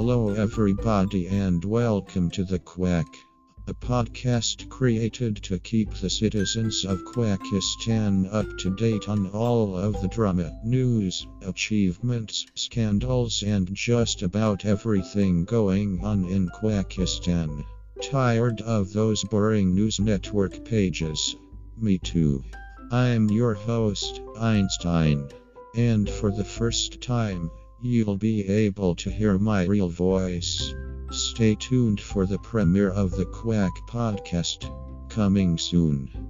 [0.00, 3.08] Hello, everybody, and welcome to The Quack,
[3.66, 10.00] a podcast created to keep the citizens of Quackistan up to date on all of
[10.00, 17.64] the drama, news, achievements, scandals, and just about everything going on in Quackistan.
[18.00, 21.34] Tired of those boring news network pages?
[21.76, 22.44] Me too.
[22.92, 25.28] I'm your host, Einstein.
[25.74, 27.50] And for the first time,
[27.80, 30.74] you'll be able to hear my real voice.
[31.10, 34.70] Stay tuned for the premiere of the Quack podcast,
[35.08, 36.27] coming soon.